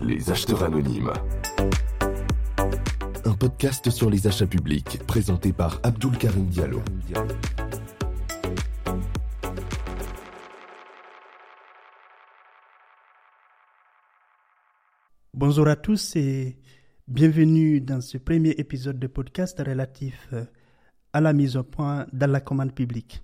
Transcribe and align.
Les 0.00 0.30
acheteurs 0.30 0.62
anonymes. 0.62 1.12
Un 3.24 3.34
podcast 3.34 3.90
sur 3.90 4.10
les 4.10 4.26
achats 4.26 4.46
publics 4.46 5.00
présenté 5.06 5.52
par 5.52 5.80
Abdul 5.82 6.16
Karim 6.18 6.46
Diallo. 6.46 6.82
Bonjour 15.32 15.68
à 15.68 15.76
tous 15.76 16.16
et 16.16 16.56
bienvenue 17.08 17.80
dans 17.80 18.00
ce 18.00 18.18
premier 18.18 18.50
épisode 18.50 18.98
de 18.98 19.06
podcast 19.06 19.58
relatif 19.58 20.32
à 21.12 21.20
la 21.20 21.32
mise 21.32 21.56
au 21.56 21.62
point 21.62 22.06
dans 22.12 22.30
la 22.30 22.40
commande 22.40 22.74
publique. 22.74 23.22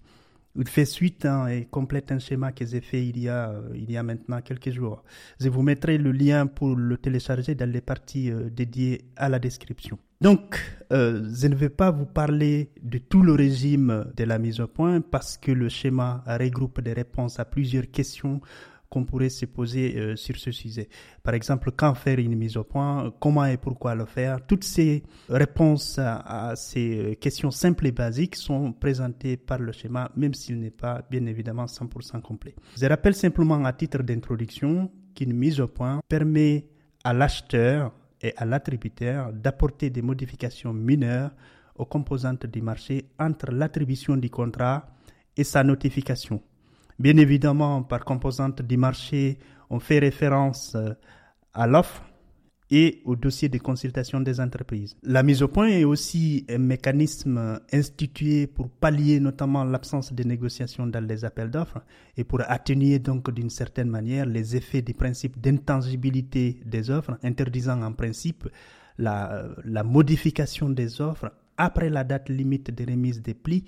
Il 0.56 0.68
fait 0.68 0.84
suite 0.84 1.24
hein, 1.24 1.46
et 1.46 1.64
complète 1.64 2.10
un 2.12 2.18
schéma 2.18 2.52
que 2.52 2.66
j'ai 2.66 2.80
fait 2.80 3.06
il 3.06 3.18
y, 3.18 3.28
a, 3.28 3.50
euh, 3.50 3.70
il 3.74 3.91
y 3.91 3.96
a 3.96 4.02
maintenant 4.02 4.41
quelques 4.41 4.70
jours. 4.70 5.04
Je 5.38 5.48
vous 5.48 5.62
mettrai 5.62 5.96
le 5.96 6.12
lien 6.12 6.46
pour 6.46 6.74
le 6.74 6.96
télécharger 6.96 7.54
dans 7.54 7.70
les 7.70 7.80
parties 7.80 8.30
euh, 8.30 8.50
dédiées 8.50 9.02
à 9.16 9.28
la 9.28 9.38
description. 9.38 9.98
Donc, 10.20 10.60
je 10.91 11.46
ne 11.46 11.55
vais 11.55 11.70
pas 11.70 11.91
vous 11.91 12.05
parler 12.05 12.72
de 12.82 12.98
tout 12.98 13.22
le 13.22 13.32
régime 13.32 14.05
de 14.14 14.24
la 14.24 14.38
mise 14.38 14.60
au 14.60 14.66
point 14.66 15.00
parce 15.00 15.38
que 15.38 15.50
le 15.50 15.70
schéma 15.70 16.22
regroupe 16.27 16.82
des 16.82 16.92
réponses 16.92 17.41
à 17.41 17.46
plusieurs 17.46 17.91
questions 17.91 18.42
qu'on 18.90 19.04
pourrait 19.04 19.30
se 19.30 19.46
poser 19.46 19.96
euh, 19.96 20.16
sur 20.16 20.36
ce 20.36 20.50
sujet. 20.50 20.88
Par 21.22 21.34
exemple, 21.34 21.70
quand 21.70 21.94
faire 21.94 22.18
une 22.18 22.34
mise 22.34 22.56
au 22.56 22.64
point, 22.64 23.12
comment 23.20 23.44
et 23.44 23.56
pourquoi 23.56 23.94
le 23.94 24.04
faire. 24.04 24.44
Toutes 24.44 24.64
ces 24.64 25.04
réponses 25.28 25.98
à, 25.98 26.54
ces 26.56 26.98
euh, 26.98 27.14
questions 27.14 27.52
simples 27.52 27.86
et 27.86 27.92
basiques 27.92 28.36
sont 28.36 28.72
présentées 28.72 29.36
par 29.36 29.60
le 29.60 29.70
schéma, 29.72 30.10
même 30.16 30.34
s'il 30.34 30.58
n'est 30.58 30.70
pas 30.72 31.02
bien 31.08 31.24
évidemment 31.26 31.66
100% 31.66 32.20
complet. 32.20 32.54
Je 32.76 32.86
rappelle 32.86 33.14
simplement 33.14 33.64
à 33.64 33.72
titre 33.72 34.02
d'introduction 34.02 34.91
qu'une 35.14 35.32
mise 35.34 35.60
au 35.60 35.69
point 35.69 36.00
permet 36.08 36.66
à 37.04 37.12
l'acheteur 37.14 37.92
et 38.20 38.34
à 38.36 38.44
l'attributaire 38.44 39.32
d'apporter 39.32 39.88
des 39.88 40.02
modifications 40.02 40.72
mineures 40.72 41.30
aux 41.77 41.86
composantes 41.86 42.47
du 42.47 42.60
marché 42.60 43.06
entre 43.19 43.52
l'attribution 43.52 44.16
du 44.16 44.28
contrat 44.28 44.86
et 45.36 45.44
sa 45.44 45.62
notification. 45.64 46.42
Bien 47.01 47.17
évidemment, 47.17 47.83
par 47.83 48.05
composante 48.05 48.61
du 48.61 48.77
marché, 48.77 49.39
on 49.70 49.81
fait 49.81 50.01
référence 50.01 50.75
euh, 50.75 50.91
à 51.55 51.67
l'offre 51.67 52.05
et 52.70 53.01
au 53.06 53.17
dossier 53.17 53.48
de 53.48 53.56
consultation 53.56 54.20
des 54.20 54.39
entreprises. 54.39 54.95
La 55.03 55.23
mise 55.23 55.43
au 55.43 55.48
point 55.48 55.69
est 55.69 55.84
aussi 55.84 56.45
un 56.51 56.59
mécanisme 56.59 57.59
institué 57.73 58.47
pour 58.47 58.69
pallier 58.69 59.19
notamment 59.19 59.65
l'absence 59.65 60.12
de 60.12 60.23
négociations 60.25 60.87
dans 60.87 61.03
les 61.03 61.25
appels 61.25 61.51
d'offres 61.51 61.81
et 62.19 62.25
pour 62.25 62.43
atténuer 62.47 62.98
donc 62.98 63.31
d'une 63.31 63.48
certaine 63.48 63.89
manière 63.89 64.27
les 64.27 64.55
effets 64.55 64.83
du 64.83 64.93
principe 64.93 65.41
d'intangibilité 65.41 66.61
des 66.67 66.91
offres, 66.91 67.17
interdisant 67.23 67.81
en 67.81 67.95
principe 67.95 68.47
la, 68.98 69.47
la 69.65 69.83
modification 69.84 70.69
des 70.69 71.01
offres 71.01 71.33
après 71.56 71.89
la 71.89 72.05
date 72.05 72.28
limite 72.28 72.71
de 72.71 72.84
remise 72.84 73.23
des 73.23 73.33
plis 73.33 73.65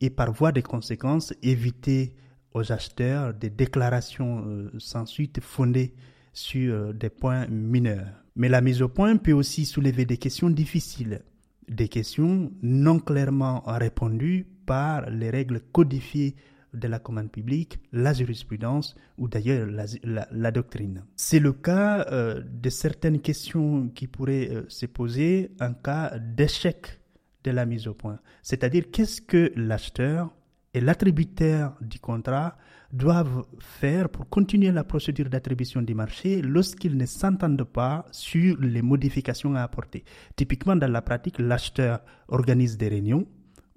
et 0.00 0.08
par 0.08 0.32
voie 0.32 0.50
de 0.50 0.62
conséquence 0.62 1.34
éviter 1.42 2.14
aux 2.54 2.72
acheteurs 2.72 3.34
des 3.34 3.50
déclarations 3.50 4.44
euh, 4.46 4.70
sans 4.78 5.06
suite 5.06 5.40
fondées 5.40 5.94
sur 6.32 6.74
euh, 6.74 6.92
des 6.92 7.10
points 7.10 7.46
mineurs. 7.48 8.06
Mais 8.36 8.48
la 8.48 8.60
mise 8.60 8.82
au 8.82 8.88
point 8.88 9.16
peut 9.16 9.32
aussi 9.32 9.64
soulever 9.64 10.04
des 10.04 10.16
questions 10.16 10.50
difficiles, 10.50 11.22
des 11.68 11.88
questions 11.88 12.50
non 12.62 12.98
clairement 12.98 13.62
répondues 13.66 14.46
par 14.66 15.08
les 15.10 15.30
règles 15.30 15.60
codifiées 15.72 16.36
de 16.72 16.86
la 16.86 17.00
commande 17.00 17.32
publique, 17.32 17.80
la 17.92 18.12
jurisprudence 18.12 18.94
ou 19.18 19.28
d'ailleurs 19.28 19.68
la, 20.04 20.50
doctrine. 20.52 21.04
C'est 21.16 21.40
le 21.40 21.52
cas 21.52 22.06
euh, 22.12 22.42
de 22.44 22.70
certaines 22.70 23.20
questions 23.20 23.88
qui 23.88 24.06
pourraient 24.06 24.50
se 24.68 24.86
poser 24.86 25.50
en 25.60 25.72
cas 25.74 26.16
d'échec 26.18 27.00
de 27.42 27.50
la 27.50 27.66
mise 27.66 27.88
au 27.88 27.94
point. 27.94 28.20
C'est-à-dire 28.42 28.84
qu'est-ce 28.92 29.20
que 29.20 29.52
l'acheteur 29.56 30.32
et 30.72 30.80
l'attributaire 30.80 31.72
du 31.80 31.98
contrat 31.98 32.56
doivent 32.92 33.44
faire 33.58 34.08
pour 34.08 34.28
continuer 34.28 34.72
la 34.72 34.84
procédure 34.84 35.28
d'attribution 35.28 35.82
du 35.82 35.94
marché 35.94 36.42
lorsqu'ils 36.42 36.96
ne 36.96 37.06
s'entendent 37.06 37.64
pas 37.64 38.04
sur 38.10 38.56
les 38.60 38.82
modifications 38.82 39.54
à 39.54 39.62
apporter. 39.62 40.04
Typiquement, 40.36 40.76
dans 40.76 40.90
la 40.90 41.02
pratique, 41.02 41.38
l'acheteur 41.38 42.00
organise 42.28 42.76
des 42.76 42.88
réunions 42.88 43.26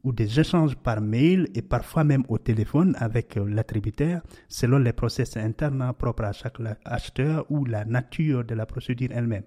ou 0.04 0.12
des 0.12 0.40
échanges 0.40 0.76
par 0.76 1.00
mail 1.00 1.48
et 1.56 1.62
parfois 1.62 2.04
même 2.04 2.24
au 2.28 2.38
téléphone 2.38 2.96
avec 3.00 3.36
l'attributaire 3.36 4.22
selon 4.50 4.80
les 4.80 4.94
process 4.94 5.38
internes 5.38 5.94
propres 5.98 6.26
à 6.26 6.34
chaque 6.34 6.58
acheteur 6.84 7.46
ou 7.50 7.66
la 7.66 7.86
nature 7.86 8.44
de 8.44 8.54
la 8.54 8.66
procédure 8.66 9.10
elle-même. 9.14 9.44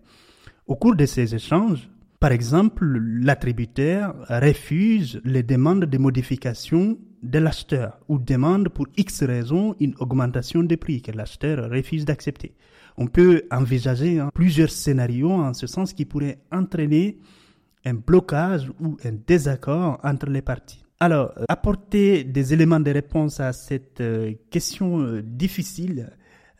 Au 0.66 0.76
cours 0.76 0.96
de 0.96 1.06
ces 1.06 1.34
échanges, 1.34 1.88
par 2.20 2.32
exemple, 2.32 2.84
l'attributaire 2.84 4.14
refuse 4.28 5.20
les 5.24 5.42
demandes 5.42 5.84
de 5.84 5.98
modification 5.98 6.98
de 7.22 7.38
l'acheteur 7.38 7.98
ou 8.08 8.18
demande 8.18 8.68
pour 8.68 8.86
X 8.96 9.22
raison 9.22 9.74
une 9.80 9.94
augmentation 9.98 10.62
des 10.62 10.76
prix 10.76 11.02
que 11.02 11.12
l'acheteur 11.12 11.70
refuse 11.70 12.04
d'accepter. 12.04 12.54
On 12.96 13.06
peut 13.06 13.42
envisager 13.50 14.18
hein, 14.18 14.30
plusieurs 14.32 14.70
scénarios 14.70 15.32
en 15.32 15.52
ce 15.52 15.66
sens 15.66 15.92
qui 15.92 16.04
pourraient 16.04 16.38
entraîner 16.50 17.18
un 17.84 17.94
blocage 17.94 18.70
ou 18.80 18.96
un 19.04 19.12
désaccord 19.26 20.00
entre 20.02 20.26
les 20.30 20.42
parties. 20.42 20.82
Alors, 20.98 21.32
euh, 21.36 21.44
apporter 21.48 22.24
des 22.24 22.54
éléments 22.54 22.80
de 22.80 22.90
réponse 22.90 23.38
à 23.40 23.52
cette 23.52 24.00
euh, 24.00 24.32
question 24.50 25.20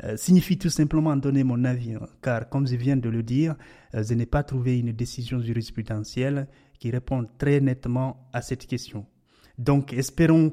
euh, 0.05 0.17
signifie 0.17 0.59
tout 0.59 0.71
simplement 0.71 1.17
donner 1.17 1.45
mon 1.45 1.65
avis, 1.65 1.95
hein, 1.95 2.07
car 2.23 2.49
comme 2.49 2.67
je 2.67 2.77
viens 2.77 2.97
de 2.97 3.09
le 3.09 3.23
dire, 3.23 3.57
je 3.95 4.15
n'ai 4.15 4.27
pas 4.27 4.43
trouvé 4.43 4.79
une 4.79 4.93
décision 4.93 5.41
jurisprudentielle 5.41 6.49
qui 6.79 6.91
répond 6.91 7.27
très 7.39 7.61
nettement 7.61 8.29
à 8.33 8.43
cette 8.43 8.67
question. 8.67 9.07
Donc, 9.59 9.93
espérons 9.93 10.53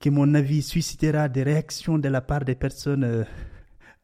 que 0.00 0.10
mon 0.10 0.34
avis 0.34 0.62
suscitera 0.62 1.28
des 1.28 1.42
réactions 1.42 1.98
de 1.98 2.08
la 2.08 2.20
part 2.20 2.44
des 2.44 2.54
personnes 2.54 3.04
euh, 3.04 3.24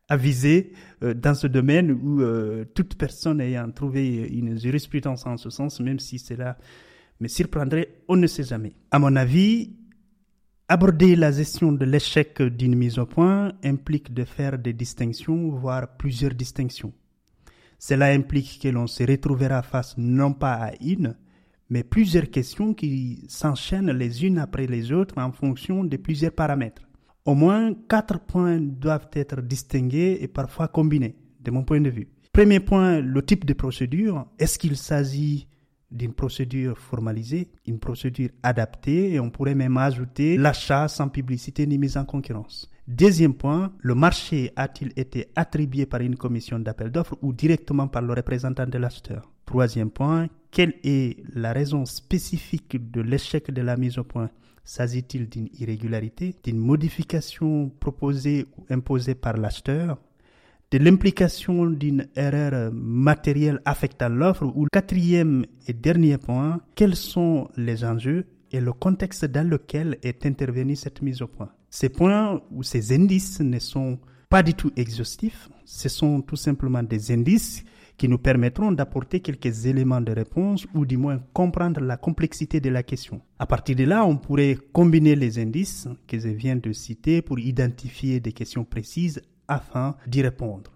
avisées 0.08 0.72
euh, 1.02 1.14
dans 1.14 1.34
ce 1.34 1.46
domaine 1.46 1.92
ou 1.92 2.22
euh, 2.22 2.64
toute 2.74 2.96
personne 2.96 3.40
ayant 3.40 3.70
trouvé 3.70 4.28
une 4.28 4.58
jurisprudence 4.58 5.26
en 5.26 5.36
ce 5.36 5.50
sens, 5.50 5.80
même 5.80 5.98
si 5.98 6.18
cela 6.18 6.58
me 7.20 7.28
surprendrait, 7.28 8.02
on 8.08 8.16
ne 8.16 8.26
sait 8.26 8.42
jamais. 8.42 8.72
À 8.90 8.98
mon 8.98 9.14
avis, 9.16 9.76
aborder 10.68 11.16
la 11.16 11.32
gestion 11.32 11.72
de 11.72 11.84
l'échec 11.84 12.40
d'une 12.42 12.74
mise 12.74 12.98
au 12.98 13.06
point 13.06 13.52
implique 13.62 14.12
de 14.14 14.24
faire 14.24 14.58
des 14.58 14.72
distinctions, 14.72 15.50
voire 15.50 15.96
plusieurs 15.96 16.34
distinctions. 16.34 16.92
Cela 17.78 18.06
implique 18.12 18.60
que 18.62 18.68
l'on 18.68 18.86
se 18.86 19.02
retrouvera 19.02 19.62
face 19.62 19.96
non 19.98 20.32
pas 20.32 20.54
à 20.54 20.72
une, 20.80 21.16
mais 21.68 21.82
plusieurs 21.82 22.30
questions 22.30 22.74
qui 22.74 23.24
s'enchaînent 23.28 23.92
les 23.92 24.24
unes 24.24 24.38
après 24.38 24.66
les 24.66 24.92
autres 24.92 25.18
en 25.18 25.32
fonction 25.32 25.84
de 25.84 25.96
plusieurs 25.96 26.32
paramètres. 26.32 26.82
Au 27.24 27.34
moins 27.34 27.74
quatre 27.88 28.20
points 28.20 28.60
doivent 28.60 29.08
être 29.14 29.40
distingués 29.40 30.18
et 30.20 30.28
parfois 30.28 30.68
combinés, 30.68 31.16
de 31.40 31.50
mon 31.50 31.64
point 31.64 31.80
de 31.80 31.90
vue. 31.90 32.08
Premier 32.32 32.60
point, 32.60 33.00
le 33.00 33.22
type 33.22 33.44
de 33.44 33.52
procédure. 33.52 34.26
Est-ce 34.38 34.58
qu'il 34.58 34.76
s'agit 34.76 35.46
d'une 35.92 36.14
procédure 36.14 36.78
formalisée, 36.78 37.48
une 37.66 37.78
procédure 37.78 38.30
adaptée 38.42 39.12
et 39.12 39.20
on 39.20 39.30
pourrait 39.30 39.54
même 39.54 39.76
ajouter 39.76 40.36
l'achat 40.36 40.88
sans 40.88 41.08
publicité 41.08 41.66
ni 41.66 41.78
mise 41.78 41.96
en 41.96 42.04
concurrence. 42.04 42.70
Deuxième 42.88 43.34
point, 43.34 43.72
le 43.78 43.94
marché 43.94 44.52
a-t-il 44.56 44.92
été 44.96 45.28
attribué 45.36 45.86
par 45.86 46.00
une 46.00 46.16
commission 46.16 46.58
d'appel 46.58 46.90
d'offres 46.90 47.16
ou 47.22 47.32
directement 47.32 47.86
par 47.86 48.02
le 48.02 48.12
représentant 48.12 48.66
de 48.66 48.78
l'acheteur? 48.78 49.30
Troisième 49.46 49.90
point, 49.90 50.28
quelle 50.50 50.74
est 50.82 51.18
la 51.34 51.52
raison 51.52 51.84
spécifique 51.84 52.90
de 52.90 53.00
l'échec 53.00 53.50
de 53.52 53.62
la 53.62 53.76
mise 53.76 53.98
au 53.98 54.04
point? 54.04 54.30
S'agit-il 54.64 55.28
d'une 55.28 55.48
irrégularité, 55.58 56.34
d'une 56.42 56.58
modification 56.58 57.68
proposée 57.80 58.46
ou 58.56 58.64
imposée 58.70 59.14
par 59.14 59.36
l'acheteur, 59.36 59.98
de 60.72 60.78
l'implication 60.78 61.66
d'une 61.66 62.06
erreur 62.16 62.72
matérielle 62.72 63.60
affectant 63.66 64.08
l'offre 64.08 64.44
ou 64.44 64.66
quatrième 64.72 65.44
et 65.68 65.74
dernier 65.74 66.16
point, 66.16 66.60
quels 66.74 66.96
sont 66.96 67.48
les 67.58 67.84
enjeux 67.84 68.24
et 68.50 68.58
le 68.58 68.72
contexte 68.72 69.26
dans 69.26 69.46
lequel 69.46 69.98
est 70.02 70.24
intervenue 70.24 70.74
cette 70.74 71.02
mise 71.02 71.20
au 71.20 71.26
point? 71.26 71.50
Ces 71.68 71.90
points 71.90 72.40
ou 72.50 72.62
ces 72.62 72.94
indices 72.94 73.40
ne 73.40 73.58
sont 73.58 73.98
pas 74.30 74.42
du 74.42 74.54
tout 74.54 74.72
exhaustifs, 74.74 75.50
ce 75.66 75.90
sont 75.90 76.22
tout 76.22 76.36
simplement 76.36 76.82
des 76.82 77.12
indices 77.12 77.64
qui 77.98 78.08
nous 78.08 78.18
permettront 78.18 78.72
d'apporter 78.72 79.20
quelques 79.20 79.66
éléments 79.66 80.00
de 80.00 80.12
réponse 80.12 80.66
ou 80.74 80.86
du 80.86 80.96
moins 80.96 81.18
comprendre 81.34 81.80
la 81.80 81.98
complexité 81.98 82.60
de 82.60 82.70
la 82.70 82.82
question. 82.82 83.20
À 83.38 83.44
partir 83.44 83.76
de 83.76 83.84
là, 83.84 84.06
on 84.06 84.16
pourrait 84.16 84.56
combiner 84.72 85.16
les 85.16 85.38
indices 85.38 85.86
que 86.08 86.18
je 86.18 86.28
viens 86.28 86.56
de 86.56 86.72
citer 86.72 87.20
pour 87.20 87.38
identifier 87.38 88.20
des 88.20 88.32
questions 88.32 88.64
précises 88.64 89.20
afin 89.54 89.96
d'y 90.06 90.22
répondre. 90.22 90.72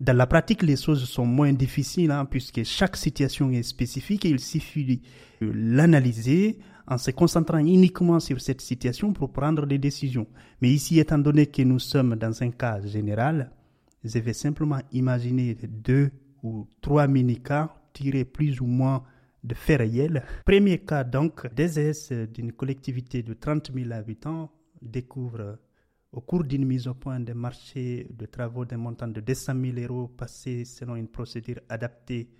Dans 0.00 0.16
la 0.16 0.26
pratique, 0.26 0.62
les 0.62 0.76
choses 0.76 1.04
sont 1.04 1.26
moins 1.26 1.52
difficiles 1.52 2.10
hein, 2.10 2.24
puisque 2.24 2.64
chaque 2.64 2.96
situation 2.96 3.50
est 3.50 3.62
spécifique 3.62 4.24
et 4.24 4.30
il 4.30 4.40
suffit 4.40 5.02
de 5.40 5.50
l'analyser 5.52 6.58
en 6.86 6.96
se 6.96 7.10
concentrant 7.10 7.58
uniquement 7.58 8.18
sur 8.18 8.40
cette 8.40 8.62
situation 8.62 9.12
pour 9.12 9.30
prendre 9.30 9.66
des 9.66 9.78
décisions. 9.78 10.26
Mais 10.62 10.70
ici, 10.70 10.98
étant 10.98 11.18
donné 11.18 11.46
que 11.46 11.62
nous 11.62 11.78
sommes 11.78 12.16
dans 12.16 12.42
un 12.42 12.50
cas 12.50 12.80
général, 12.80 13.50
je 14.02 14.18
vais 14.18 14.32
simplement 14.32 14.80
imaginer 14.92 15.56
deux 15.68 16.10
ou 16.42 16.66
trois 16.80 17.06
mini-cas 17.06 17.74
tirés 17.92 18.24
plus 18.24 18.60
ou 18.60 18.66
moins 18.66 19.02
de 19.44 19.54
faits 19.54 19.80
réels. 19.80 20.22
Premier 20.46 20.78
cas 20.78 21.04
donc, 21.04 21.46
DSS 21.54 22.12
d'une 22.32 22.52
collectivité 22.52 23.22
de 23.22 23.34
30 23.34 23.70
000 23.74 23.92
habitants 23.92 24.50
découvre 24.80 25.58
au 26.12 26.20
cours 26.20 26.44
d'une 26.44 26.64
mise 26.64 26.86
au 26.88 26.94
point 26.94 27.20
des 27.20 27.34
marchés 27.34 28.06
de 28.10 28.26
travaux 28.26 28.64
d'un 28.64 28.78
montant 28.78 29.08
de 29.08 29.20
200 29.20 29.52
000 29.74 29.92
euros 29.92 30.08
passés 30.08 30.64
selon 30.64 30.96
une 30.96 31.08
procédure 31.08 31.60
adaptée 31.68 32.30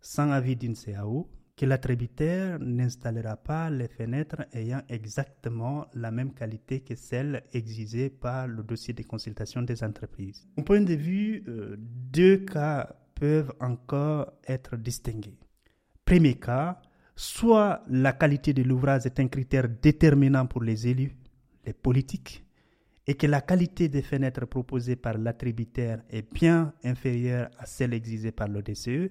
sans 0.00 0.30
avis 0.30 0.54
d'une 0.56 0.76
CAO, 0.76 1.28
que 1.56 1.66
l'attributaire 1.66 2.60
n'installera 2.60 3.36
pas 3.36 3.68
les 3.68 3.88
fenêtres 3.88 4.46
ayant 4.52 4.82
exactement 4.88 5.86
la 5.94 6.12
même 6.12 6.32
qualité 6.32 6.80
que 6.80 6.94
celles 6.94 7.42
exigées 7.52 8.10
par 8.10 8.46
le 8.46 8.62
dossier 8.62 8.94
de 8.94 9.02
consultation 9.02 9.62
des 9.62 9.82
entreprises. 9.82 10.46
Au 10.56 10.62
point 10.62 10.82
de 10.82 10.94
vue, 10.94 11.42
euh, 11.48 11.74
deux 11.76 12.38
cas 12.38 12.94
peuvent 13.16 13.52
encore 13.60 14.32
être 14.46 14.76
distingués. 14.76 15.36
Premier 16.04 16.36
cas, 16.36 16.80
soit 17.16 17.82
la 17.88 18.12
qualité 18.12 18.52
de 18.52 18.62
l'ouvrage 18.62 19.06
est 19.06 19.18
un 19.18 19.26
critère 19.26 19.68
déterminant 19.68 20.46
pour 20.46 20.62
les 20.62 20.86
élus, 20.86 21.16
les 21.66 21.72
politiques, 21.72 22.44
et 23.08 23.14
que 23.14 23.26
la 23.26 23.40
qualité 23.40 23.88
des 23.88 24.02
fenêtres 24.02 24.44
proposées 24.44 24.94
par 24.94 25.16
l'attributaire 25.16 26.02
est 26.10 26.30
bien 26.30 26.74
inférieure 26.84 27.48
à 27.58 27.64
celle 27.64 27.94
exigée 27.94 28.32
par 28.32 28.48
le 28.48 28.60
DCE, 28.62 29.10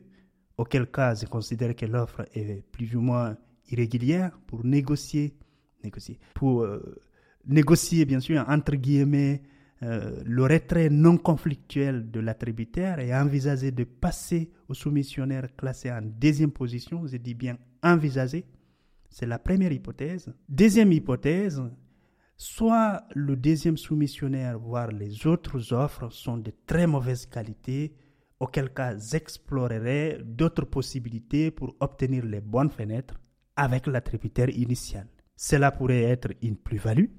auquel 0.56 0.86
cas 0.86 1.16
je 1.16 1.26
considère 1.26 1.76
que 1.76 1.88
l'offre 1.88 2.24
est 2.36 2.64
plus 2.72 2.96
ou 2.96 3.02
moins 3.02 3.36
irrégulière 3.72 4.40
pour 4.46 4.64
négocier, 4.64 5.36
négocier, 5.84 6.20
pour 6.36 6.62
euh, 6.62 7.02
négocier 7.48 8.06
bien 8.06 8.20
sûr 8.20 8.46
entre 8.48 8.76
guillemets 8.76 9.42
euh, 9.82 10.22
le 10.24 10.44
retrait 10.44 10.92
non 10.92 11.18
conflictuel 11.18 12.12
de 12.12 12.20
l'attributaire 12.20 13.00
et 13.00 13.16
envisager 13.16 13.72
de 13.72 13.84
passer 13.84 14.52
au 14.70 14.76
soumissionnaire 14.76 15.56
classé 15.56 15.92
en 15.92 16.02
deuxième 16.04 16.52
position, 16.52 17.08
je 17.08 17.18
dis 17.18 17.34
bien 17.34 17.58
envisager, 17.82 18.46
c'est 19.10 19.26
la 19.26 19.40
première 19.40 19.72
hypothèse. 19.72 20.32
Deuxième 20.48 20.92
hypothèse, 20.92 21.64
soit 22.38 23.04
le 23.16 23.36
deuxième 23.36 23.78
soumissionnaire, 23.78 24.60
voire 24.60 24.92
les 24.92 25.26
autres 25.26 25.74
offres 25.74 26.10
sont 26.12 26.38
de 26.38 26.54
très 26.66 26.88
mauvaise 26.88 27.26
qualité, 27.26 27.96
auquel 28.40 28.72
cas 28.74 28.96
j'explorerai 28.98 30.20
d'autres 30.24 30.66
possibilités 30.66 31.50
pour 31.50 31.76
obtenir 31.80 32.24
les 32.24 32.42
bonnes 32.42 32.70
fenêtres 32.70 33.16
avec 33.56 33.88
l'attributaire 33.88 34.50
initial. 34.50 35.08
Cela 35.36 35.72
pourrait 35.72 36.04
être 36.04 36.30
une 36.44 36.58
plus-value 36.58 37.10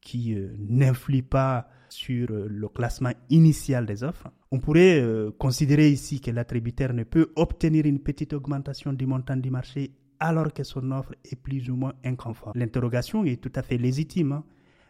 qui 0.00 0.34
euh, 0.34 0.54
n'influe 0.58 1.22
pas 1.22 1.68
sur 1.88 2.30
euh, 2.30 2.46
le 2.48 2.68
classement 2.68 3.12
initial 3.28 3.86
des 3.86 4.02
offres. 4.02 4.28
On 4.50 4.58
pourrait 4.58 5.00
euh, 5.00 5.30
considérer 5.38 5.90
ici 5.90 6.20
que 6.20 6.30
l'attributaire 6.30 6.92
ne 6.92 7.04
peut 7.04 7.32
obtenir 7.36 7.86
une 7.86 8.00
petite 8.00 8.32
augmentation 8.32 8.92
du 8.92 9.06
montant 9.06 9.36
du 9.36 9.50
marché 9.50 9.92
alors 10.20 10.52
que 10.52 10.62
son 10.62 10.90
offre 10.92 11.14
est 11.24 11.36
plus 11.36 11.70
ou 11.70 11.76
moins 11.76 11.94
inconforme. 12.04 12.52
L'interrogation 12.54 13.24
est 13.24 13.40
tout 13.40 13.52
à 13.54 13.62
fait 13.62 13.78
légitime, 13.78 14.32
hein. 14.32 14.44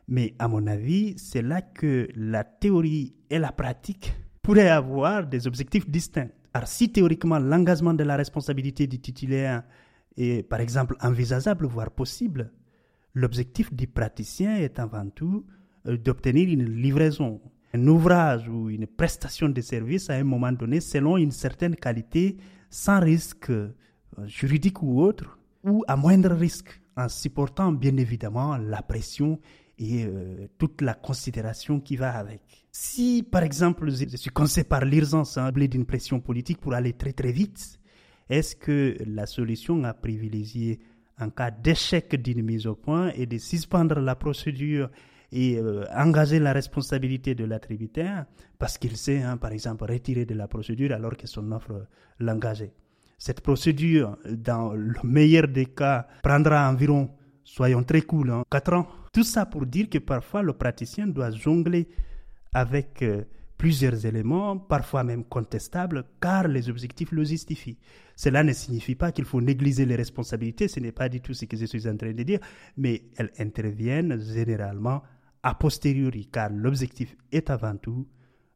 mais 0.09 0.35
à 0.39 0.49
mon 0.49 0.67
avis, 0.67 1.15
c'est 1.17 1.43
là 1.43 1.63
que 1.63 2.09
la 2.15 2.45
théorie 2.45 3.15
et 3.31 3.39
la 3.39 3.53
pratique 3.53 4.13
pourraient 4.43 4.69
avoir 4.69 5.27
des 5.27 5.47
objectifs 5.47 5.89
distincts. 5.89 6.31
Alors 6.53 6.69
si 6.69 6.91
théoriquement 6.91 7.39
l'engagement 7.39 7.95
de 7.95 8.03
la 8.03 8.17
responsabilité 8.17 8.87
du 8.89 8.99
titulaire 8.99 9.63
est 10.17 10.43
par 10.49 10.61
exemple 10.61 10.97
envisageable, 11.01 11.67
voire 11.67 11.93
possible, 11.93 12.53
l'objectif 13.15 13.73
du 13.73 13.87
praticien 13.87 14.57
est 14.57 14.79
avant 14.79 15.09
tout 15.09 15.47
euh, 15.87 15.97
d'obtenir 15.97 16.49
une 16.49 16.65
livraison, 16.65 17.41
un 17.73 17.87
ouvrage 17.87 18.49
ou 18.49 18.69
une 18.71 18.87
prestation 18.87 19.49
de 19.49 19.61
service 19.61 20.11
à 20.11 20.15
un 20.15 20.25
moment 20.25 20.53
donné 20.53 20.81
selon 20.81 21.17
une 21.17 21.31
certaine 21.31 21.77
qualité, 21.77 22.37
sans 22.69 23.01
risque 23.01 23.53
euh, 24.19 24.27
juridique 24.27 24.83
ou 24.83 25.01
autre, 25.01 25.39
ou 25.65 25.85
à 25.89 25.97
moindre 25.97 26.31
risque, 26.33 26.81
en 26.97 27.09
supportant 27.09 27.73
bien 27.73 27.97
évidemment 27.97 28.57
la 28.57 28.83
pression 28.83 29.39
et 29.79 30.05
euh, 30.05 30.47
toute 30.59 30.83
la 30.83 30.95
considération 30.95 31.81
qui 31.81 31.97
va 31.97 32.13
avec. 32.13 32.43
Si, 32.71 33.27
par 33.29 33.43
exemple, 33.43 33.91
je 33.91 34.17
suis 34.17 34.31
conseillé 34.31 34.65
par 34.65 34.85
l'urgence 34.85 35.39
hein, 35.39 35.51
d'une 35.53 35.87
pression 35.87 36.21
politique 36.21 36.61
pour 36.61 36.75
aller 36.75 36.93
très 36.93 37.13
très 37.13 37.33
vite, 37.33 37.79
est-ce 38.29 38.55
que 38.55 38.97
la 39.07 39.27
solution 39.27 39.83
à 39.85 39.95
privilégier 39.95 40.81
en 41.19 41.31
cas 41.31 41.51
d'échec 41.51 42.15
d'une 42.21 42.43
mise 42.43 42.67
au 42.67 42.75
point 42.75 43.09
est 43.13 43.27
de 43.27 43.39
suspendre 43.39 44.01
la 44.01 44.15
procédure 44.15 44.91
et 45.33 45.59
euh, 45.59 45.85
engager 45.95 46.39
la 46.39 46.53
responsabilité 46.53 47.35
de 47.35 47.45
l'attributaire 47.45 48.27
parce 48.59 48.79
qu'il 48.79 48.97
sait, 48.97 49.23
hein, 49.23 49.37
par 49.37 49.53
exemple, 49.53 49.85
retirer 49.85 50.27
de 50.27 50.35
la 50.35 50.49
procédure 50.49 50.93
alors 50.93 51.17
que 51.17 51.27
son 51.27 51.53
offre 51.53 51.87
l'engageait? 52.19 52.75
Cette 53.21 53.43
procédure, 53.43 54.17
dans 54.27 54.73
le 54.73 54.95
meilleur 55.05 55.47
des 55.47 55.67
cas, 55.67 56.07
prendra 56.23 56.71
environ, 56.71 57.11
soyons 57.45 57.85
très 57.85 58.01
cool, 58.01 58.31
hein, 58.31 58.45
4 58.51 58.73
ans. 58.73 58.89
Tout 59.13 59.25
ça 59.25 59.45
pour 59.45 59.67
dire 59.67 59.91
que 59.91 59.99
parfois 59.99 60.41
le 60.41 60.55
praticien 60.55 61.07
doit 61.07 61.31
jongler 61.31 61.87
avec 62.55 63.03
euh, 63.03 63.25
plusieurs 63.59 64.07
éléments, 64.07 64.57
parfois 64.57 65.05
même 65.05 65.25
contestables, 65.25 66.05
car 66.19 66.49
les 66.49 66.71
objectifs 66.71 67.13
le 67.13 67.25
justifient. 67.25 67.77
Cela 68.17 68.43
ne 68.43 68.55
signifie 68.55 68.95
pas 68.95 69.13
qu'il 69.13 69.27
faut 69.27 69.43
négliger 69.43 69.85
les 69.85 69.97
responsabilités, 69.97 70.67
ce 70.67 70.81
n'est 70.81 70.91
pas 70.91 71.11
du 71.11 71.21
tout 71.21 71.35
ce 71.35 71.45
que 71.45 71.59
je 71.59 71.67
suis 71.67 71.87
en 71.87 71.99
train 71.99 72.15
de 72.15 72.23
dire, 72.23 72.41
mais 72.79 73.03
elles 73.19 73.33
interviennent 73.39 74.19
généralement 74.19 75.03
a 75.43 75.55
posteriori, 75.55 76.27
car 76.27 76.49
l'objectif 76.49 77.15
est 77.33 77.51
avant 77.51 77.77
tout 77.77 78.09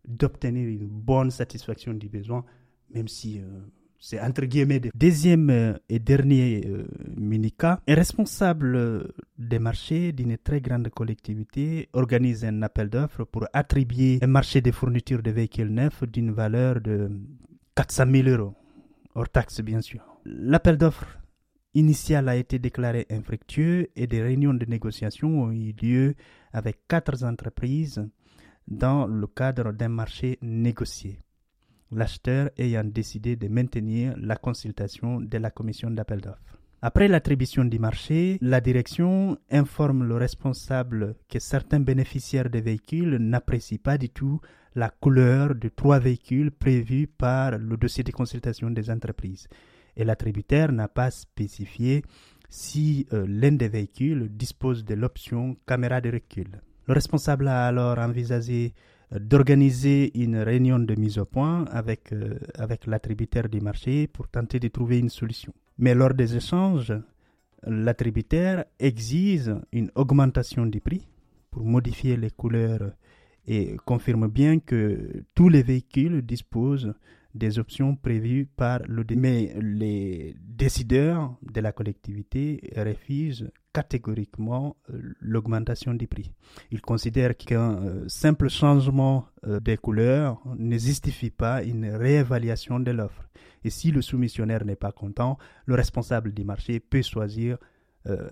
d'obtenir 0.08 0.67
une 0.69 0.87
bonne 0.87 1.31
satisfaction 1.31 1.93
du 1.93 2.08
besoin, 2.08 2.46
même 2.94 3.08
si 3.08 3.40
euh, 3.40 3.60
c'est 4.06 4.20
entre 4.20 4.44
guillemets. 4.44 4.82
Deuxième 4.94 5.48
euh, 5.48 5.72
et 5.88 5.98
dernier 5.98 6.62
euh, 6.66 6.86
mini-cas, 7.16 7.80
un 7.88 7.94
responsable 7.94 9.08
des 9.38 9.58
marchés 9.58 10.12
d'une 10.12 10.36
très 10.36 10.60
grande 10.60 10.90
collectivité 10.90 11.88
organise 11.94 12.44
un 12.44 12.60
appel 12.60 12.90
d'offres 12.90 13.24
pour 13.24 13.46
attribuer 13.54 14.18
un 14.20 14.26
marché 14.26 14.60
de 14.60 14.70
fourniture 14.72 15.22
de 15.22 15.30
véhicules 15.30 15.72
neufs 15.72 16.04
d'une 16.04 16.32
valeur 16.32 16.82
de 16.82 17.10
400 17.76 18.04
000 18.12 18.28
euros, 18.28 18.54
hors 19.14 19.30
taxe 19.30 19.62
bien 19.62 19.80
sûr. 19.80 20.02
L'appel 20.26 20.76
d'offres 20.76 21.18
initial 21.72 22.28
a 22.28 22.36
été 22.36 22.58
déclaré 22.58 23.06
infructueux 23.10 23.88
et 23.96 24.06
des 24.06 24.20
réunions 24.22 24.52
de 24.52 24.66
négociation 24.66 25.44
ont 25.44 25.50
eu 25.50 25.72
lieu 25.82 26.14
avec 26.52 26.86
quatre 26.88 27.24
entreprises 27.24 28.06
dans 28.68 29.06
le 29.06 29.26
cadre 29.29 29.72
d'un 29.72 29.88
marché 29.88 30.38
négocié. 30.43 31.20
L'acheteur 31.93 32.50
ayant 32.56 32.84
décidé 32.84 33.36
de 33.36 33.48
maintenir 33.48 34.14
la 34.19 34.36
consultation 34.36 35.20
de 35.20 35.38
la 35.38 35.50
commission 35.50 35.91
d'appel 35.91 36.20
d'offres. 36.20 36.58
Après 36.82 37.08
l'attribution 37.08 37.64
du 37.64 37.79
marché, 37.79 38.36
la 38.43 38.60
direction 38.60 39.38
informe 39.50 40.05
le 40.05 40.17
responsable 40.17 41.17
que 41.29 41.38
certains 41.38 41.81
bénéficiaires 41.81 42.50
des 42.50 42.60
véhicules 42.60 43.17
n'apprécient 43.17 43.79
pas 43.82 43.96
du 43.96 44.10
tout 44.10 44.41
la 44.74 44.91
couleur 44.91 45.55
de 45.55 45.69
trois 45.69 45.98
véhicules 45.98 46.50
prévus 46.50 47.06
par 47.06 47.58
le 47.58 47.76
dossier 47.76 48.05
de 48.05 48.10
consultation 48.10 48.70
des 48.70 48.91
entreprises 48.91 49.48
et 49.96 50.05
l'attributaire 50.05 50.72
n'a 50.72 50.88
pas 50.88 51.10
spécifié 51.10 52.03
si 52.48 53.06
euh, 53.12 53.24
l'un 53.29 53.53
des 53.53 53.69
véhicules 53.69 54.29
dispose 54.31 54.84
de 54.84 54.94
l'option 54.94 55.56
caméra 55.67 56.00
de 56.00 56.10
recul. 56.10 56.60
Le 56.86 56.94
responsable 56.94 57.48
a 57.48 57.67
alors 57.67 57.98
envisagé 57.98 58.74
d'organiser 59.13 60.11
une 60.20 60.37
réunion 60.39 60.79
de 60.79 60.94
mise 60.94 61.19
au 61.19 61.25
point 61.25 61.65
avec, 61.67 62.13
euh, 62.13 62.39
avec 62.55 62.87
l'attributaire 62.87 63.49
du 63.49 63.61
marché 63.61 64.06
pour 64.06 64.29
tenter 64.29 64.58
de 64.58 64.69
trouver 64.69 64.99
une 64.99 65.08
solution. 65.08 65.53
Mais 65.79 65.94
lors 65.94 66.15
des 66.15 66.37
échanges, 66.37 66.93
l'attributaire 67.67 68.65
exige 68.79 69.51
une 69.73 69.91
augmentation 69.94 70.67
du 70.67 70.81
prix 70.81 71.08
pour 71.51 71.65
modifier 71.65 72.17
les 72.17 72.31
couleurs 72.31 72.93
et 73.46 73.77
confirme 73.84 74.29
bien 74.29 74.58
que 74.58 75.25
tous 75.34 75.49
les 75.49 75.63
véhicules 75.63 76.23
disposent 76.23 76.94
des 77.34 77.58
options 77.58 77.96
prévues 77.96 78.46
par 78.46 78.81
le 78.86 79.05
mais 79.17 79.55
les 79.60 80.36
décideurs 80.41 81.36
de 81.43 81.60
la 81.60 81.72
collectivité 81.72 82.72
refusent 82.76 83.50
catégoriquement 83.72 84.76
euh, 84.91 85.14
l'augmentation 85.20 85.94
du 85.94 86.06
prix. 86.06 86.32
Ils 86.70 86.81
considèrent 86.81 87.36
qu'un 87.36 87.72
euh, 87.82 88.05
simple 88.08 88.48
changement 88.48 89.26
euh, 89.46 89.58
des 89.58 89.76
couleurs 89.76 90.41
ne 90.56 90.79
justifie 90.79 91.31
pas 91.31 91.62
une 91.64 91.86
réévaluation 91.91 92.79
de 92.79 92.93
l'offre. 92.93 93.29
Et 93.64 93.70
si 93.70 93.91
le 93.91 94.00
soumissionnaire 94.00 94.64
n'est 94.64 94.76
pas 94.76 94.93
content, 94.93 95.36
le 95.67 95.74
responsable 95.74 96.32
du 96.32 96.44
marché 96.44 96.81
peut 96.81 97.03
choisir 97.03 97.58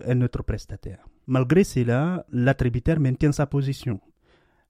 un 0.05 0.21
autre 0.21 0.43
prestataire. 0.43 1.03
Malgré 1.25 1.63
cela, 1.63 2.27
l'attributaire 2.31 2.99
maintient 2.99 3.31
sa 3.31 3.47
position. 3.47 3.99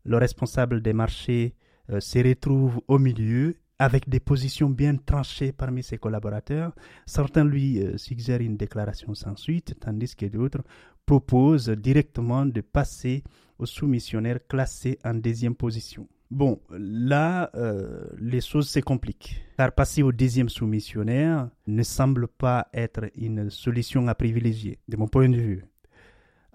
Le 0.06 0.16
responsable 0.16 0.82
des 0.82 0.94
marchés 0.94 1.56
se 2.00 2.20
retrouve 2.26 2.80
au 2.88 2.98
milieu 3.00 3.54
avec 3.84 4.08
des 4.08 4.22
positions 4.22 4.70
bien 4.70 4.96
tranchées 4.96 5.52
parmi 5.52 5.84
ses 5.84 5.98
collaborateurs. 5.98 6.72
Certains 7.06 7.44
lui 7.44 7.82
euh, 7.82 7.98
suggèrent 7.98 8.40
une 8.40 8.56
déclaration 8.56 9.14
sans 9.14 9.36
suite, 9.36 9.76
tandis 9.78 10.16
que 10.16 10.26
d'autres 10.26 10.64
proposent 11.06 11.68
directement 11.70 12.46
de 12.46 12.62
passer 12.62 13.24
aux 13.60 13.66
soumissionnaires 13.66 14.40
classés 14.48 14.98
en 15.04 15.14
deuxième 15.16 15.56
position. 15.56 16.08
Bon, 16.32 16.62
là, 16.70 17.52
euh, 17.56 18.06
les 18.20 18.40
choses 18.40 18.70
se 18.70 18.80
compliquent. 18.80 19.44
Car 19.58 19.74
passer 19.74 20.02
au 20.02 20.14
deuxième 20.14 20.48
soumissionnaire 20.48 21.50
ne 21.68 21.84
semble 21.84 22.30
pas 22.30 22.70
être 22.74 23.10
une 23.16 23.50
solution 23.50 24.08
à 24.08 24.16
privilégier, 24.16 24.80
de 24.88 24.96
mon 24.96 25.10
point 25.10 25.28
de 25.28 25.36
vue. 25.38 25.66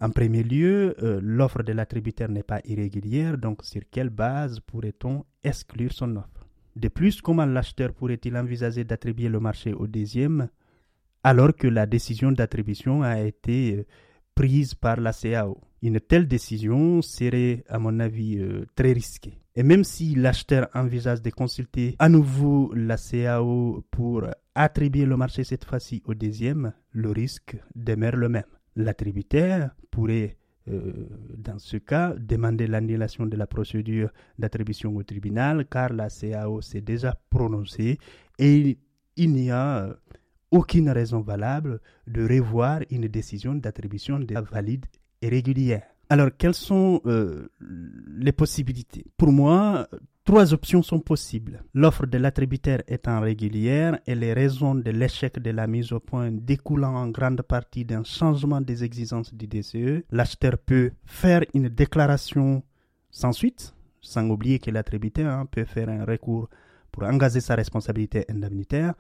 En 0.00 0.08
premier 0.08 0.42
lieu, 0.42 0.94
euh, 1.02 1.20
l'offre 1.23 1.62
de 1.62 1.73
l'attributaire 1.73 2.30
n'est 2.30 2.42
pas 2.42 2.61
irrégulière, 2.64 3.37
donc 3.37 3.64
sur 3.64 3.82
quelle 3.90 4.11
base 4.11 4.61
pourrait-on 4.61 5.26
exclure 5.44 5.92
son 5.92 6.16
offre? 6.16 6.38
De 6.78 6.87
plus, 6.87 7.20
comment 7.20 7.44
l'acheteur 7.44 7.92
pourrait-il 7.92 8.37
envisager 8.37 8.85
d'attribuer 8.85 9.28
le 9.28 9.40
marché 9.40 9.73
au 9.73 9.88
deuxième 9.88 10.49
alors 11.25 11.52
que 11.56 11.66
la 11.66 11.85
décision 11.87 12.30
d'attribution 12.30 13.02
a 13.02 13.20
été 13.20 13.75
euh, 13.78 13.87
prise 14.37 14.76
par 14.76 15.00
la 15.00 15.12
CAO 15.12 15.61
Une 15.82 15.99
telle 15.99 16.28
décision 16.28 17.02
serait, 17.02 17.64
à 17.68 17.80
mon 17.80 17.99
avis, 17.99 18.38
très 18.76 18.92
risquée. 18.92 19.40
Et 19.56 19.64
même 19.64 19.82
si 19.82 20.14
l'acheteur 20.14 20.68
envisage 20.73 21.20
de 21.20 21.30
consulter 21.30 21.97
à 21.99 22.08
nouveau 22.08 22.73
la 22.73 22.97
CAO 22.97 23.85
pour 23.90 24.28
attribuer 24.54 25.04
le 25.04 25.16
marché 25.16 25.42
cette 25.42 25.64
fois-ci 25.64 26.00
au 26.06 26.14
deuxième, 26.14 26.73
le 26.92 27.11
risque 27.11 27.56
demeure 27.75 28.14
le 28.14 28.28
même. 28.28 28.44
L'attributaire 28.76 29.75
pourrait, 29.90 30.37
euh, 30.37 30.38
dans 31.37 31.58
ce 31.58 31.76
cas, 31.76 32.14
demander 32.18 32.66
l'annulation 32.66 33.26
de 33.26 33.37
la 33.37 33.46
procédure 33.46 34.10
d'attribution 34.38 34.94
au 34.96 35.02
tribunal 35.02 35.66
car 35.66 35.92
la 35.92 36.08
CAO 36.08 36.60
s'est 36.60 36.80
déjà 36.80 37.18
prononcée 37.30 37.98
et 38.38 38.78
il 39.16 39.32
n'y 39.32 39.50
a 39.50 39.96
aucune 40.50 40.90
raison 40.90 41.20
valable 41.20 41.80
de 42.06 42.22
revoir 42.22 42.80
une 42.90 43.08
décision 43.08 43.54
d'attribution 43.54 44.20
valide 44.50 44.87
et 45.20 45.28
régulière. 45.28 45.82
Alors, 46.10 46.30
quelles 46.38 46.54
sont 46.54 47.02
euh, 47.04 47.48
les 48.16 48.32
possibilités? 48.32 49.04
Pour 49.16 49.30
moi, 49.30 49.88
trois 50.28 50.52
options 50.52 50.82
sont 50.82 51.00
possibles. 51.00 51.64
L'offre 51.73 52.04
de 52.04 52.18
l'attributaire 52.18 52.82
étant 52.87 53.18
régulière 53.18 53.99
et 54.06 54.14
les 54.14 54.35
raisons 54.35 54.75
de 54.75 54.90
l'échec 54.90 55.38
de 55.38 55.50
la 55.50 55.66
mise 55.66 55.90
au 55.90 56.00
point 56.00 56.30
découlant 56.30 56.97
en 56.97 57.08
grande 57.08 57.40
partie 57.40 57.87
d'un 57.87 58.04
changement 58.04 58.61
des 58.61 58.85
exigences 58.85 59.32
du 59.32 59.47
DCE, 59.47 60.04
l'acheteur 60.11 60.58
peut 60.58 60.90
faire 61.06 61.47
une 61.54 61.70
déclaration 61.70 62.62
sans 63.11 63.32
suite, 63.32 63.75
sans 64.02 64.28
oublier 64.28 64.58
que 64.58 64.70
l'attributaire 64.70 65.30
hein, 65.30 65.47
peut 65.50 65.64
faire 65.64 65.88
un 65.88 66.04
recours 66.04 66.50
pour 66.92 67.04
engager 67.04 67.40
sa 67.40 67.54
responsabilité 67.54 68.26
indemnitaire. 68.28 68.92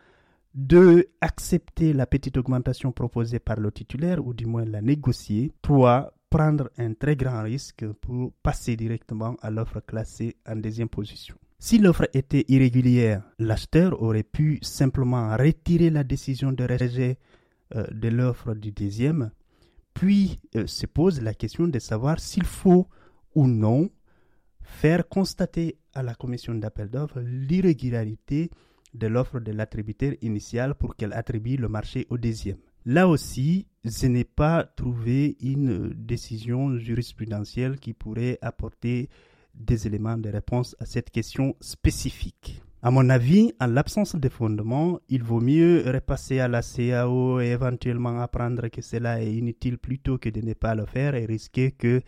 Deux, 0.54 1.08
accepter 1.20 1.92
la 1.92 2.06
petite 2.06 2.38
augmentation 2.38 2.90
proposée 2.90 3.38
par 3.38 3.60
le 3.60 3.70
titulaire 3.70 4.26
ou 4.26 4.32
du 4.32 4.46
moins 4.46 4.64
la 4.64 4.80
négocier. 4.80 5.52
Trois, 5.60 6.10
prendre 6.30 6.70
un 6.78 6.94
très 6.94 7.16
grand 7.16 7.42
risque 7.42 7.86
pour 8.00 8.32
passer 8.42 8.76
directement 8.76 9.36
à 9.40 9.50
l'offre 9.50 9.80
classée 9.80 10.36
en 10.46 10.56
deuxième 10.56 10.88
position. 10.88 11.36
Si 11.58 11.78
l'offre 11.78 12.08
était 12.14 12.44
irrégulière, 12.48 13.22
l'acheteur 13.38 14.00
aurait 14.02 14.22
pu 14.22 14.58
simplement 14.62 15.36
retirer 15.36 15.90
la 15.90 16.04
décision 16.04 16.52
de 16.52 16.64
rejet 16.64 17.18
euh, 17.74 17.86
de 17.90 18.08
l'offre 18.08 18.54
du 18.54 18.70
deuxième, 18.70 19.30
puis 19.92 20.38
euh, 20.54 20.66
se 20.66 20.86
pose 20.86 21.20
la 21.20 21.34
question 21.34 21.66
de 21.66 21.78
savoir 21.80 22.20
s'il 22.20 22.44
faut 22.44 22.86
ou 23.34 23.48
non 23.48 23.90
faire 24.62 25.08
constater 25.08 25.78
à 25.94 26.02
la 26.02 26.14
commission 26.14 26.54
d'appel 26.54 26.90
d'offres 26.90 27.20
l'irrégularité 27.20 28.50
de 28.94 29.06
l'offre 29.06 29.40
de 29.40 29.52
l'attributaire 29.52 30.14
initial 30.22 30.74
pour 30.74 30.94
qu'elle 30.94 31.12
attribue 31.12 31.56
le 31.56 31.68
marché 31.68 32.06
au 32.10 32.18
deuxième. 32.18 32.58
Là 32.84 33.08
aussi, 33.08 33.66
je 33.88 34.06
n'ai 34.06 34.24
pas 34.24 34.64
trouvé 34.64 35.36
une 35.40 35.90
décision 35.94 36.76
jurisprudentielle 36.78 37.78
qui 37.78 37.94
pourrait 37.94 38.38
apporter 38.42 39.08
des 39.54 39.86
éléments 39.86 40.18
de 40.18 40.28
réponse 40.28 40.76
à 40.78 40.86
cette 40.86 41.10
question 41.10 41.56
spécifique. 41.60 42.62
À 42.80 42.90
mon 42.92 43.10
avis, 43.10 43.52
en 43.60 43.66
l'absence 43.66 44.14
de 44.14 44.28
fondement, 44.28 45.00
il 45.08 45.24
vaut 45.24 45.40
mieux 45.40 45.82
repasser 45.86 46.38
à 46.38 46.46
la 46.46 46.62
CAO 46.62 47.40
et 47.40 47.48
éventuellement 47.48 48.20
apprendre 48.20 48.68
que 48.68 48.82
cela 48.82 49.20
est 49.20 49.34
inutile 49.34 49.78
plutôt 49.78 50.18
que 50.18 50.28
de 50.28 50.40
ne 50.40 50.54
pas 50.54 50.76
le 50.76 50.86
faire 50.86 51.16
et 51.16 51.26
risquer 51.26 51.72
que 51.72 52.00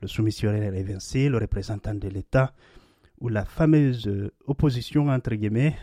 le 0.00 0.08
soumissionnaire 0.08 0.74
évincé, 0.74 1.28
le 1.28 1.38
représentant 1.38 1.94
de 1.94 2.08
l'État 2.08 2.52
ou 3.20 3.28
la 3.28 3.44
fameuse 3.44 4.30
opposition 4.46 5.08
entre 5.08 5.34
guillemets 5.34 5.74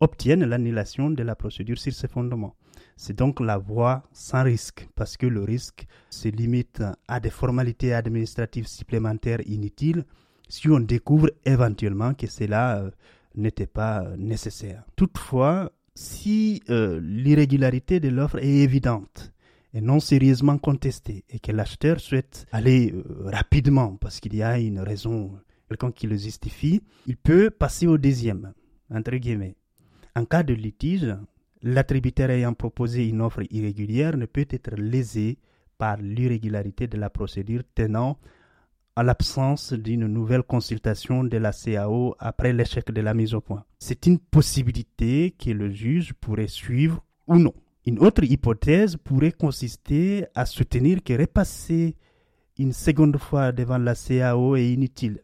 obtiennent 0.00 0.44
l'annulation 0.44 1.10
de 1.10 1.22
la 1.22 1.36
procédure 1.36 1.78
sur 1.78 1.92
ces 1.92 2.08
fondements. 2.08 2.56
C'est 2.96 3.16
donc 3.16 3.40
la 3.40 3.58
voie 3.58 4.02
sans 4.12 4.42
risque, 4.42 4.88
parce 4.94 5.16
que 5.16 5.26
le 5.26 5.42
risque 5.42 5.86
se 6.10 6.28
limite 6.28 6.82
à 7.08 7.20
des 7.20 7.30
formalités 7.30 7.92
administratives 7.92 8.66
supplémentaires 8.66 9.46
inutiles 9.46 10.04
si 10.48 10.68
on 10.68 10.80
découvre 10.80 11.30
éventuellement 11.44 12.14
que 12.14 12.26
cela 12.26 12.78
euh, 12.78 12.90
n'était 13.34 13.66
pas 13.66 14.04
nécessaire. 14.16 14.84
Toutefois, 14.96 15.72
si 15.94 16.62
euh, 16.70 17.00
l'irrégularité 17.02 18.00
de 18.00 18.08
l'offre 18.08 18.38
est 18.38 18.62
évidente 18.62 19.32
et 19.74 19.80
non 19.80 20.00
sérieusement 20.00 20.56
contestée 20.58 21.24
et 21.30 21.38
que 21.38 21.52
l'acheteur 21.52 22.00
souhaite 22.00 22.46
aller 22.52 22.92
euh, 22.94 23.04
rapidement 23.24 23.96
parce 23.96 24.20
qu'il 24.20 24.34
y 24.34 24.42
a 24.42 24.58
une 24.58 24.80
raison 24.80 25.32
quelqu'un 25.68 25.90
qui 25.90 26.06
le 26.06 26.16
justifie, 26.16 26.80
il 27.06 27.16
peut 27.16 27.50
passer 27.50 27.86
au 27.86 27.98
deuxième, 27.98 28.52
entre 28.90 29.16
guillemets. 29.16 29.56
En 30.14 30.24
cas 30.24 30.42
de 30.42 30.54
litige, 30.54 31.14
l'attributaire 31.62 32.30
ayant 32.30 32.54
proposé 32.54 33.08
une 33.08 33.20
offre 33.20 33.42
irrégulière 33.50 34.16
ne 34.16 34.26
peut 34.26 34.46
être 34.50 34.74
lésé 34.76 35.38
par 35.78 35.96
l'irrégularité 35.98 36.86
de 36.86 36.96
la 36.96 37.10
procédure 37.10 37.62
tenant 37.74 38.18
à 38.94 39.02
l'absence 39.02 39.74
d'une 39.74 40.06
nouvelle 40.06 40.42
consultation 40.42 41.22
de 41.22 41.36
la 41.36 41.52
CAO 41.52 42.16
après 42.18 42.54
l'échec 42.54 42.90
de 42.90 43.02
la 43.02 43.12
mise 43.12 43.34
au 43.34 43.42
point. 43.42 43.64
C'est 43.78 44.06
une 44.06 44.18
possibilité 44.18 45.34
que 45.38 45.50
le 45.50 45.70
juge 45.70 46.14
pourrait 46.14 46.48
suivre 46.48 47.04
ou 47.26 47.36
non. 47.36 47.52
Une 47.84 47.98
autre 47.98 48.24
hypothèse 48.24 48.96
pourrait 48.96 49.32
consister 49.32 50.24
à 50.34 50.46
soutenir 50.46 51.04
que 51.04 51.12
repasser 51.12 51.94
une 52.58 52.72
seconde 52.72 53.18
fois 53.18 53.52
devant 53.52 53.78
la 53.78 53.94
CAO 53.94 54.56
est 54.56 54.72
inutile, 54.72 55.20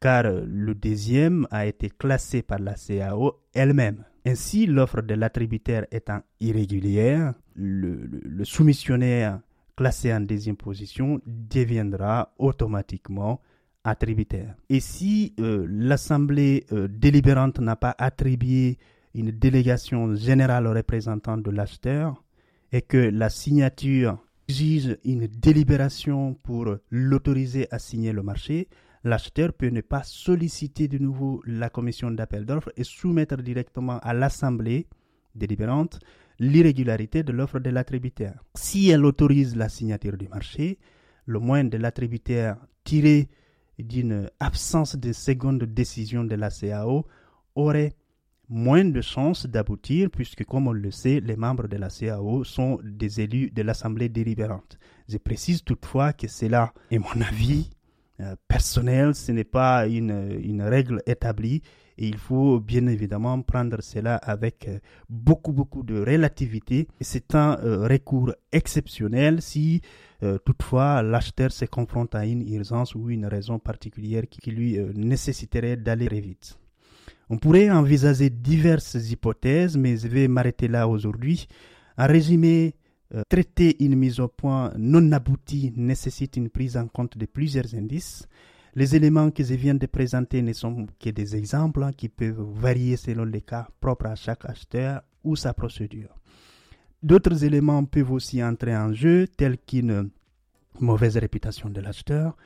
car 0.00 0.22
le 0.22 0.74
deuxième 0.74 1.48
a 1.50 1.66
été 1.66 1.90
classé 1.90 2.42
par 2.42 2.60
la 2.60 2.74
CAO 2.74 3.40
elle-même. 3.52 4.04
Ainsi, 4.26 4.66
l'offre 4.66 5.00
de 5.02 5.14
l'attributaire 5.14 5.86
étant 5.90 6.20
irrégulière, 6.40 7.34
le, 7.54 8.44
soumissionnaire 8.44 9.40
classé 9.76 10.12
en 10.12 10.20
deuxième 10.20 10.56
position 10.56 11.20
deviendra 11.26 12.32
automatiquement 12.38 13.40
attributaire. 13.82 14.54
Et 14.68 14.80
si 14.80 15.34
euh, 15.40 15.66
l'Assemblée 15.70 16.66
euh, 16.72 16.86
délibérante 16.88 17.60
n'a 17.60 17.76
pas 17.76 17.94
attribué 17.96 18.76
une 19.14 19.30
délégation 19.30 20.14
générale 20.14 20.66
au 20.66 20.72
représentant 20.74 21.38
de 21.38 21.50
l'acheteur 21.50 22.22
et 22.72 22.82
que 22.82 22.98
la 22.98 23.30
signature 23.30 24.18
exige 24.48 24.98
une 25.04 25.26
délibération 25.26 26.34
pour 26.42 26.76
l'autoriser 26.90 27.68
à 27.70 27.78
signer 27.78 28.12
le 28.12 28.22
marché, 28.22 28.68
l'acheteur 29.04 29.52
peut 29.52 29.70
ne 29.70 29.80
pas 29.80 30.02
solliciter 30.02 30.88
de 30.88 30.98
nouveau 30.98 31.42
la 31.46 31.70
commission 31.70 32.10
d'appel 32.10 32.44
d'offres 32.44 32.72
et 32.76 32.84
soumettre 32.84 33.36
directement 33.38 33.98
à 34.00 34.12
l'assemblée 34.14 34.86
délibérante 35.34 36.00
l'irrégularité 36.38 37.22
de 37.22 37.32
l'offre 37.32 37.58
de 37.58 37.70
l'attributaire. 37.70 38.42
Si 38.54 38.88
elle 38.88 39.04
autorise 39.04 39.56
la 39.56 39.68
signature 39.68 40.16
du 40.16 40.28
marché, 40.28 40.78
le 41.26 41.38
moins 41.38 41.64
de 41.64 41.76
l'attributaire 41.76 42.56
tiré 42.82 43.28
d'une 43.78 44.30
absence 44.40 44.96
de 44.96 45.12
seconde 45.12 45.64
décision 45.64 46.24
de 46.24 46.34
la 46.34 46.50
CAO 46.50 47.06
aurait 47.54 47.94
moins 48.48 48.84
de 48.84 49.00
chances 49.00 49.46
d'aboutir 49.46 50.10
puisque, 50.10 50.44
comme 50.44 50.66
on 50.66 50.72
le 50.72 50.90
sait, 50.90 51.20
les 51.20 51.36
membres 51.36 51.68
de 51.68 51.76
la 51.76 51.88
CAO 51.88 52.42
sont 52.44 52.80
des 52.82 53.20
élus 53.20 53.50
de 53.50 53.62
l'Assemblée 53.62 54.08
délibérante. 54.08 54.78
Je 55.08 55.18
précise 55.18 55.62
toutefois 55.62 56.12
que 56.12 56.26
cela 56.26 56.72
est 56.90 56.98
mon 56.98 57.20
avis 57.20 57.70
personnel, 58.48 59.14
ce 59.14 59.32
n'est 59.32 59.44
pas 59.44 59.86
une, 59.86 60.38
une, 60.42 60.62
règle 60.62 61.02
établie 61.06 61.62
et 61.98 62.06
il 62.06 62.16
faut 62.16 62.60
bien 62.60 62.86
évidemment 62.86 63.40
prendre 63.42 63.82
cela 63.82 64.16
avec 64.16 64.66
euh, 64.68 64.78
beaucoup 65.08 65.52
beaucoup 65.52 65.82
de 65.82 66.00
relativité. 66.00 66.88
C'est 67.00 67.34
un 67.34 67.58
euh, 67.58 67.86
recours 67.86 68.32
exceptionnel 68.52 69.42
si 69.42 69.80
toutefois 70.44 71.02
l'acheteur 71.02 71.50
se 71.50 71.64
confronte 71.64 72.14
à 72.14 72.26
une 72.26 72.46
urgence 72.52 72.94
ou 72.94 73.08
une 73.08 73.24
raison 73.24 73.58
particulière 73.58 74.24
qui, 74.28 74.50
lui 74.50 74.78
nécessiterait 74.94 75.78
d'aller 75.78 76.08
très 76.08 76.20
vite. 76.20 76.58
On 77.30 77.38
pourrait 77.38 77.70
envisager 77.70 78.28
diverses 78.28 78.96
hypothèses, 79.10 79.78
mais 79.78 79.96
je 79.96 80.08
vais 80.08 80.28
m'arrêter 80.28 80.68
là 80.68 80.88
aujourd'hui. 80.88 81.46
En 81.96 82.06
résumé, 82.06 82.74
euh, 83.14 83.22
traiter 83.28 83.82
une 83.84 83.96
mise 83.96 84.20
au 84.20 84.28
point 84.28 84.72
non 84.76 85.10
aboutie 85.12 85.72
nécessite 85.76 86.36
une 86.36 86.48
prise 86.48 86.76
en 86.76 86.86
compte 86.86 87.18
de 87.18 87.26
plusieurs 87.26 87.74
indices. 87.74 88.28
Les 88.76 88.94
éléments 88.94 89.32
que 89.32 89.42
je 89.42 89.54
viens 89.54 89.74
de 89.74 89.86
présenter 89.86 90.42
ne 90.42 90.52
sont 90.52 90.86
que 90.98 91.10
des 91.10 91.34
exemples 91.34 91.90
qui 91.96 92.08
peuvent 92.08 92.40
varier 92.54 92.96
selon 92.96 93.24
les 93.24 93.40
cas 93.40 93.68
propres 93.80 94.06
à 94.06 94.14
chaque 94.14 94.44
acheteur 94.44 95.02
ou 95.24 95.34
sa 95.34 95.52
procédure. 95.54 96.14
D'autres 97.02 97.44
éléments 97.44 97.84
peuvent 97.84 98.12
aussi 98.12 98.44
entrer 98.44 98.76
en 98.76 98.92
jeu, 98.92 99.26
tels 99.26 99.58
qu'une 99.58 100.10
mauvaise 100.78 101.16
réputation 101.16 101.68
de 101.68 101.80
l'acheteur, 101.80 102.36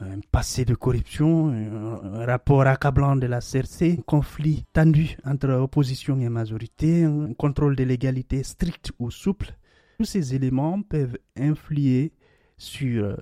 un 0.00 0.20
passé 0.30 0.64
de 0.64 0.74
corruption, 0.74 1.48
un 1.48 2.26
rapport 2.26 2.62
accablant 2.62 3.16
de 3.16 3.26
la 3.26 3.40
CRC, 3.40 3.96
un 3.98 4.02
conflit 4.02 4.64
tendu 4.72 5.16
entre 5.24 5.50
opposition 5.50 6.18
et 6.20 6.28
majorité, 6.28 7.04
un 7.04 7.32
contrôle 7.34 7.74
de 7.74 7.84
légalité 7.84 8.42
strict 8.42 8.92
ou 8.98 9.10
souple. 9.10 9.54
Tous 10.02 10.06
ces 10.06 10.34
éléments 10.34 10.82
peuvent 10.82 11.16
influer 11.36 12.10
sur 12.56 13.16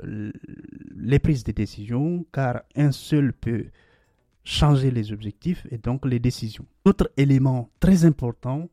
les 0.97 1.19
prises 1.19 1.45
de 1.45 1.53
décision 1.53 2.25
car 2.33 2.63
un 2.75 2.91
seul 2.91 3.35
peut 3.35 3.67
changer 4.45 4.91
les 4.91 5.13
objectifs 5.13 5.67
et 5.71 5.77
donc 5.77 6.07
les 6.07 6.19
décisions. 6.19 6.65
Autre 6.87 7.11
élément 7.19 7.69
très 7.81 8.07
important 8.07 8.71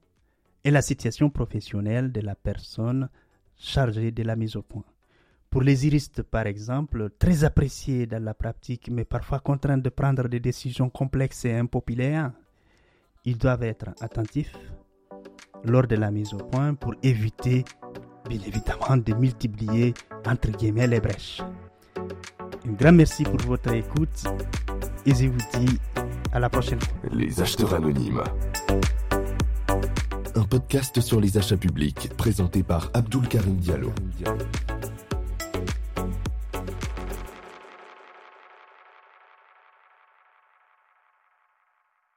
est 0.64 0.72
la 0.72 0.82
situation 0.82 1.30
professionnelle 1.30 2.14
de 2.14 2.22
la 2.22 2.36
personne 2.36 3.10
chargée 3.58 4.12
de 4.12 4.24
la 4.24 4.38
mise 4.38 4.56
au 4.56 4.62
point. 4.62 4.86
Pour 5.50 5.62
les 5.62 5.76
juristes, 5.76 6.24
par 6.24 6.48
exemple, 6.48 7.10
très 7.20 7.44
appréciés 7.44 8.06
dans 8.06 8.24
la 8.24 8.34
pratique, 8.34 8.90
mais 8.90 9.04
parfois 9.04 9.42
contraints 9.42 9.80
de 9.80 9.90
prendre 9.90 10.30
des 10.30 10.40
décisions 10.40 10.90
complexes 10.90 11.44
et 11.44 11.56
impopulaires, 11.56 12.32
ils 13.26 13.38
doivent 13.38 13.64
être 13.64 13.90
attentifs 14.00 14.56
lors 15.64 15.88
de 15.88 15.96
la 15.96 16.12
mise 16.12 16.34
au 16.34 16.38
point 16.38 16.74
pour 16.74 16.94
éviter, 17.04 17.66
bien 18.28 18.40
évidemment, 18.46 18.98
de 18.98 19.14
multiplier, 19.14 19.94
entre 20.26 20.52
guillemets, 20.52 20.88
les 20.88 21.00
brèches. 21.00 21.42
Un 22.68 22.74
grand 22.74 22.92
merci 22.92 23.24
pour 23.24 23.40
votre 23.48 23.72
écoute 23.74 24.24
et 25.06 25.16
je 25.16 25.28
vous 25.28 25.60
dis 25.60 25.80
à 26.34 26.40
la 26.40 26.50
prochaine. 26.50 26.80
Les 27.12 27.40
acheteurs 27.40 27.74
anonymes. 27.74 28.24
Un 30.36 30.44
podcast 30.44 31.00
sur 31.02 31.20
les 31.20 31.38
achats 31.38 31.58
publics 31.58 32.10
présenté 32.18 32.64
par 32.64 32.92
Abdul 32.94 33.28
Karim 33.28 33.56
Diallo. 33.56 33.92